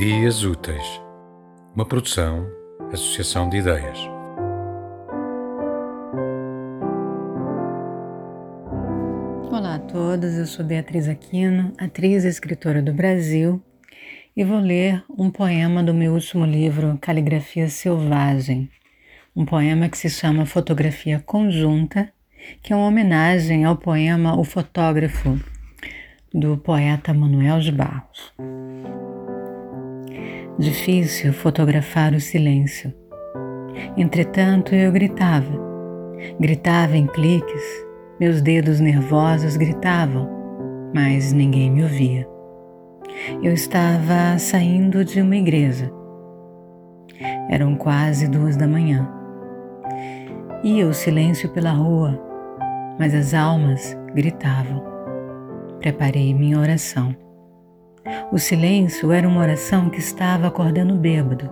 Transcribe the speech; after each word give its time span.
Dias 0.00 0.44
Úteis, 0.44 0.98
uma 1.76 1.84
produção, 1.84 2.50
associação 2.90 3.50
de 3.50 3.58
ideias. 3.58 3.98
Olá 9.52 9.74
a 9.74 9.78
todos, 9.78 10.38
eu 10.38 10.46
sou 10.46 10.64
Beatriz 10.64 11.06
Aquino, 11.06 11.74
atriz 11.76 12.24
e 12.24 12.28
escritora 12.28 12.80
do 12.80 12.94
Brasil, 12.94 13.62
e 14.34 14.42
vou 14.42 14.58
ler 14.58 15.04
um 15.18 15.28
poema 15.28 15.82
do 15.82 15.92
meu 15.92 16.14
último 16.14 16.46
livro, 16.46 16.96
Caligrafia 16.98 17.68
Selvagem, 17.68 18.70
um 19.36 19.44
poema 19.44 19.86
que 19.86 19.98
se 19.98 20.08
chama 20.08 20.46
Fotografia 20.46 21.22
Conjunta, 21.26 22.10
que 22.62 22.72
é 22.72 22.76
uma 22.76 22.86
homenagem 22.86 23.66
ao 23.66 23.76
poema 23.76 24.34
O 24.34 24.44
Fotógrafo, 24.44 25.38
do 26.32 26.56
poeta 26.56 27.12
Manuel 27.12 27.60
de 27.60 27.70
Barros. 27.70 28.32
Difícil 30.60 31.32
fotografar 31.32 32.12
o 32.12 32.20
silêncio. 32.20 32.92
Entretanto, 33.96 34.74
eu 34.74 34.92
gritava. 34.92 35.50
Gritava 36.38 36.98
em 36.98 37.06
cliques, 37.06 37.62
meus 38.20 38.42
dedos 38.42 38.78
nervosos 38.78 39.56
gritavam, 39.56 40.28
mas 40.94 41.32
ninguém 41.32 41.70
me 41.70 41.82
ouvia. 41.82 42.28
Eu 43.42 43.54
estava 43.54 44.38
saindo 44.38 45.02
de 45.02 45.22
uma 45.22 45.34
igreja. 45.34 45.90
Eram 47.48 47.74
quase 47.74 48.28
duas 48.28 48.54
da 48.54 48.68
manhã. 48.68 49.10
Ia 50.62 50.86
o 50.86 50.92
silêncio 50.92 51.48
pela 51.48 51.70
rua, 51.70 52.20
mas 52.98 53.14
as 53.14 53.32
almas 53.32 53.96
gritavam. 54.14 54.84
Preparei 55.78 56.34
minha 56.34 56.60
oração. 56.60 57.16
O 58.32 58.38
silêncio 58.38 59.12
era 59.12 59.28
uma 59.28 59.40
oração 59.40 59.90
que 59.90 59.98
estava 59.98 60.46
acordando 60.46 60.94
bêbado. 60.94 61.50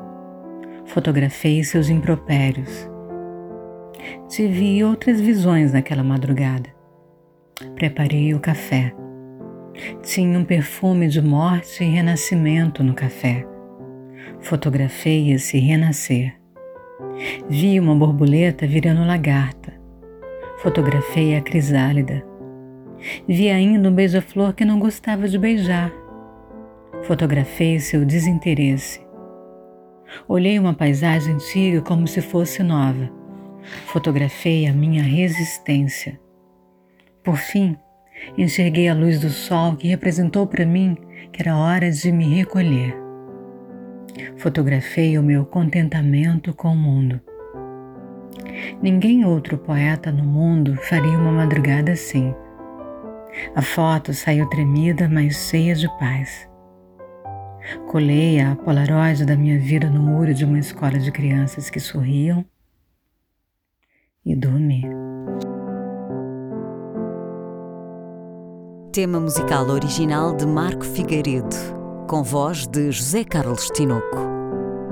Fotografei 0.87 1.63
seus 1.63 1.89
impropérios. 1.89 2.89
Tive 4.29 4.83
outras 4.85 5.21
visões 5.21 5.73
naquela 5.73 6.03
madrugada. 6.03 6.71
Preparei 7.75 8.33
o 8.35 8.41
café. 8.41 8.95
Tinha 10.03 10.39
um 10.39 10.45
perfume 10.45 11.09
de 11.09 11.21
morte 11.21 11.85
e 11.85 11.87
renascimento 11.89 12.83
no 12.83 12.95
café. 12.95 13.47
Fotografei 14.41 15.33
esse 15.33 15.59
renascer. 15.59 16.35
Vi 17.49 17.79
uma 17.79 17.95
borboleta 17.95 18.67
virando 18.67 19.05
lagarta. 19.05 19.73
Fotografei 20.59 21.37
a 21.37 21.41
crisálida. 21.41 22.25
Vi 23.27 23.51
ainda 23.51 23.89
um 23.89 23.95
beija-flor 23.95 24.55
que 24.55 24.65
não 24.65 24.79
gostava 24.79 25.29
de 25.29 25.39
beijar. 25.39 25.93
Fotografei 27.09 27.81
seu 27.81 28.05
desinteresse. 28.05 29.01
Olhei 30.28 30.59
uma 30.59 30.75
paisagem 30.75 31.37
antiga 31.37 31.81
como 31.81 32.06
se 32.06 32.20
fosse 32.20 32.62
nova. 32.62 33.11
Fotografei 33.87 34.67
a 34.67 34.75
minha 34.75 35.03
resistência. 35.03 36.20
Por 37.25 37.39
fim, 37.39 37.78
enxerguei 38.37 38.91
a 38.91 38.95
luz 38.95 39.19
do 39.20 39.31
sol 39.31 39.75
que 39.75 39.89
representou 39.89 40.47
para 40.47 40.67
mim 40.67 40.98
que 41.33 41.41
era 41.41 41.56
hora 41.56 41.91
de 41.91 42.12
me 42.12 42.27
recolher. 42.27 42.95
Fotografei 44.37 45.17
o 45.17 45.22
meu 45.22 45.47
contentamento 45.47 46.53
com 46.53 46.72
o 46.72 46.77
mundo. 46.77 47.19
Ninguém 48.83 49.25
outro 49.25 49.56
poeta 49.56 50.12
no 50.12 50.25
mundo 50.25 50.77
faria 50.77 51.19
uma 51.19 51.33
madrugada 51.33 51.93
assim. 51.93 52.34
A 53.55 53.62
foto 53.62 54.12
saiu 54.12 54.47
tremida, 54.50 55.09
mas 55.09 55.49
cheia 55.49 55.75
de 55.75 55.88
paz. 55.99 56.47
Colei 57.87 58.41
a 58.41 58.56
polaroid 58.56 59.25
da 59.25 59.37
minha 59.37 59.59
vida 59.59 59.89
no 59.89 60.01
muro 60.01 60.33
de 60.33 60.45
uma 60.45 60.59
escola 60.59 60.99
de 60.99 61.11
crianças 61.11 61.71
que 61.71 61.81
sorriam 61.81 62.45
e 64.25 64.34
dormi. 64.34 64.84
Tema 68.93 69.21
musical 69.21 69.69
original 69.69 70.34
de 70.34 70.47
Marco 70.47 70.84
Figueiredo, 70.84 71.57
com 72.09 72.23
voz 72.23 72.67
de 72.67 72.91
José 72.91 73.23
Carlos 73.25 73.71
Tinoco. 73.71 74.19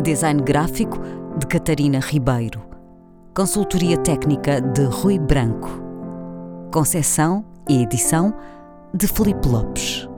Design 0.03 0.43
gráfico 0.43 0.99
de 1.39 1.47
Catarina 1.47 1.99
Ribeiro. 1.99 2.63
Consultoria 3.35 3.99
técnica 3.99 4.61
de 4.61 4.85
Rui 4.85 5.19
Branco. 5.19 5.69
Concessão 6.73 7.45
e 7.69 7.83
edição 7.83 8.35
de 8.95 9.07
Felipe 9.09 9.49
Lopes. 9.49 10.09